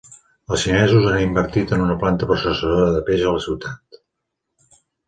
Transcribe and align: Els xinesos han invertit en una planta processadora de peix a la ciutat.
Els 0.55 0.61
xinesos 0.63 1.05
han 1.09 1.19
invertit 1.25 1.75
en 1.77 1.85
una 1.89 1.99
planta 2.05 2.31
processadora 2.33 2.91
de 2.99 3.07
peix 3.13 3.29
a 3.29 3.39
la 3.39 3.47
ciutat. 3.49 4.05